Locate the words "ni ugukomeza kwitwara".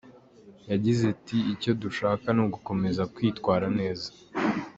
2.35-3.65